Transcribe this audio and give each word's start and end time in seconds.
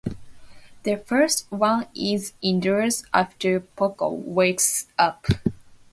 The 0.81 0.97
first 0.97 1.45
one 1.51 1.85
is 1.95 2.33
indoors, 2.41 3.05
after 3.13 3.59
Poko 3.59 4.09
wakes 4.09 4.87
up. 4.97 5.27